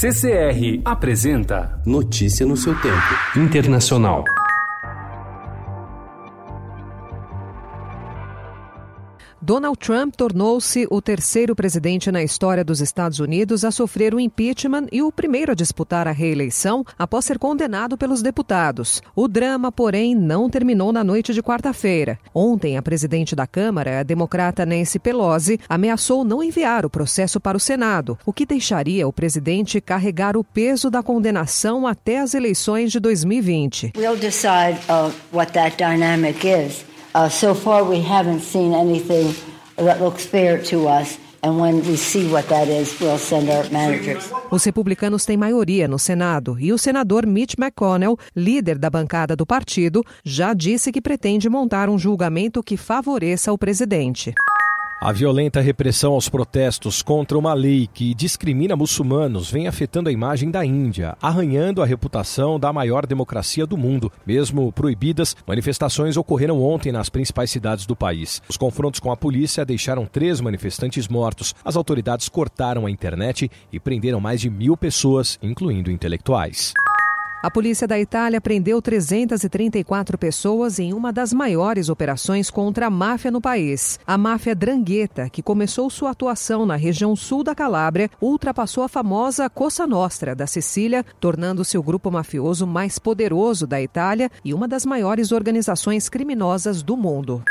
CCR 0.00 0.80
apresenta 0.84 1.82
Notícia 1.84 2.46
no 2.46 2.56
seu 2.56 2.72
tempo. 2.80 2.94
Internacional. 3.36 4.22
Donald 9.40 9.78
Trump 9.78 10.16
tornou-se 10.16 10.88
o 10.90 11.00
terceiro 11.00 11.54
presidente 11.54 12.10
na 12.10 12.24
história 12.24 12.64
dos 12.64 12.80
Estados 12.80 13.20
Unidos 13.20 13.64
a 13.64 13.70
sofrer 13.70 14.12
o 14.12 14.18
impeachment 14.18 14.86
e 14.90 15.00
o 15.00 15.12
primeiro 15.12 15.52
a 15.52 15.54
disputar 15.54 16.08
a 16.08 16.12
reeleição 16.12 16.84
após 16.98 17.24
ser 17.24 17.38
condenado 17.38 17.96
pelos 17.96 18.20
deputados. 18.20 19.00
O 19.14 19.28
drama, 19.28 19.70
porém, 19.70 20.12
não 20.12 20.50
terminou 20.50 20.92
na 20.92 21.04
noite 21.04 21.32
de 21.32 21.40
quarta-feira. 21.40 22.18
Ontem, 22.34 22.76
a 22.76 22.82
presidente 22.82 23.36
da 23.36 23.46
Câmara, 23.46 24.00
a 24.00 24.02
democrata 24.02 24.66
Nancy 24.66 24.98
Pelosi, 24.98 25.60
ameaçou 25.68 26.24
não 26.24 26.42
enviar 26.42 26.84
o 26.84 26.90
processo 26.90 27.40
para 27.40 27.56
o 27.56 27.60
Senado, 27.60 28.18
o 28.26 28.32
que 28.32 28.44
deixaria 28.44 29.06
o 29.06 29.12
presidente 29.12 29.80
carregar 29.80 30.36
o 30.36 30.42
peso 30.42 30.90
da 30.90 31.00
condenação 31.00 31.86
até 31.86 32.18
as 32.18 32.34
eleições 32.34 32.90
de 32.90 32.98
2020. 32.98 33.92
We'll 33.96 34.16
decide 34.16 34.80
uh, 34.90 35.12
what 35.32 35.52
that 35.52 35.76
dynamic 35.76 36.44
is. 36.44 36.87
Uh, 37.14 37.28
so 37.28 37.54
far, 37.54 37.84
we 37.84 38.00
haven't 38.00 38.40
seen 38.40 38.74
anything 38.74 39.34
that 39.76 40.00
looks 40.00 40.24
fair 40.26 40.62
to 40.64 40.86
us. 40.88 41.18
And 41.42 41.60
when 41.60 41.82
we 41.86 41.96
see 41.96 42.26
what 42.26 42.48
that 42.48 42.68
is, 42.68 42.98
we'll 43.00 43.18
send 43.18 43.48
our 43.48 43.64
managers. 43.70 44.28
Os 44.50 44.64
republicanos 44.64 45.24
têm 45.24 45.36
maioria 45.36 45.86
no 45.86 45.98
Senado 45.98 46.58
e 46.58 46.72
o 46.72 46.78
senador 46.78 47.24
Mitch 47.26 47.54
McConnell, 47.56 48.18
líder 48.34 48.76
da 48.76 48.90
bancada 48.90 49.36
do 49.36 49.46
partido, 49.46 50.02
já 50.24 50.52
disse 50.52 50.90
que 50.90 51.00
pretende 51.00 51.48
montar 51.48 51.88
um 51.88 51.98
julgamento 51.98 52.62
que 52.62 52.76
favoreça 52.76 53.52
o 53.52 53.58
presidente. 53.58 54.34
A 55.00 55.12
violenta 55.12 55.60
repressão 55.60 56.14
aos 56.14 56.28
protestos 56.28 57.02
contra 57.02 57.38
uma 57.38 57.54
lei 57.54 57.86
que 57.86 58.12
discrimina 58.14 58.74
muçulmanos 58.74 59.48
vem 59.48 59.68
afetando 59.68 60.08
a 60.08 60.12
imagem 60.12 60.50
da 60.50 60.66
Índia, 60.66 61.16
arranhando 61.22 61.80
a 61.80 61.86
reputação 61.86 62.58
da 62.58 62.72
maior 62.72 63.06
democracia 63.06 63.64
do 63.64 63.76
mundo. 63.76 64.10
Mesmo 64.26 64.72
proibidas, 64.72 65.36
manifestações 65.46 66.16
ocorreram 66.16 66.60
ontem 66.60 66.90
nas 66.90 67.08
principais 67.08 67.48
cidades 67.48 67.86
do 67.86 67.94
país. 67.94 68.42
Os 68.48 68.56
confrontos 68.56 68.98
com 68.98 69.12
a 69.12 69.16
polícia 69.16 69.64
deixaram 69.64 70.04
três 70.04 70.40
manifestantes 70.40 71.06
mortos. 71.06 71.54
As 71.64 71.76
autoridades 71.76 72.28
cortaram 72.28 72.84
a 72.84 72.90
internet 72.90 73.48
e 73.72 73.78
prenderam 73.78 74.18
mais 74.18 74.40
de 74.40 74.50
mil 74.50 74.76
pessoas, 74.76 75.38
incluindo 75.40 75.92
intelectuais. 75.92 76.74
A 77.40 77.48
polícia 77.48 77.86
da 77.86 77.96
Itália 77.96 78.40
prendeu 78.40 78.82
334 78.82 80.18
pessoas 80.18 80.80
em 80.80 80.92
uma 80.92 81.12
das 81.12 81.32
maiores 81.32 81.88
operações 81.88 82.50
contra 82.50 82.88
a 82.88 82.90
máfia 82.90 83.30
no 83.30 83.40
país. 83.40 84.00
A 84.04 84.18
máfia 84.18 84.56
Drangheta, 84.56 85.30
que 85.30 85.40
começou 85.40 85.88
sua 85.88 86.10
atuação 86.10 86.66
na 86.66 86.74
região 86.74 87.14
sul 87.14 87.44
da 87.44 87.54
Calábria, 87.54 88.10
ultrapassou 88.20 88.82
a 88.82 88.88
famosa 88.88 89.48
Cosa 89.48 89.86
Nostra 89.86 90.34
da 90.34 90.48
Sicília, 90.48 91.06
tornando-se 91.20 91.78
o 91.78 91.82
grupo 91.82 92.10
mafioso 92.10 92.66
mais 92.66 92.98
poderoso 92.98 93.68
da 93.68 93.80
Itália 93.80 94.32
e 94.44 94.52
uma 94.52 94.66
das 94.66 94.84
maiores 94.84 95.30
organizações 95.30 96.08
criminosas 96.08 96.82
do 96.82 96.96
mundo. 96.96 97.44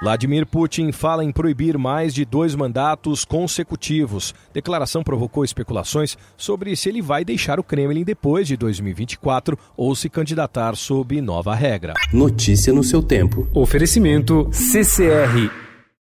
Vladimir 0.00 0.46
Putin 0.46 0.92
fala 0.92 1.22
em 1.22 1.30
proibir 1.30 1.76
mais 1.76 2.14
de 2.14 2.24
dois 2.24 2.54
mandatos 2.54 3.24
consecutivos. 3.24 4.34
Declaração 4.52 5.02
provocou 5.02 5.44
especulações 5.44 6.16
sobre 6.38 6.74
se 6.74 6.88
ele 6.88 7.02
vai 7.02 7.22
deixar 7.22 7.60
o 7.60 7.62
Kremlin 7.62 8.02
depois 8.02 8.48
de 8.48 8.56
2024 8.56 9.58
ou 9.76 9.94
se 9.94 10.08
candidatar 10.08 10.74
sob 10.74 11.20
nova 11.20 11.54
regra. 11.54 11.92
Notícia 12.12 12.72
no 12.72 12.82
seu 12.82 13.02
tempo. 13.02 13.46
Oferecimento 13.52 14.48
CCR 14.50 15.59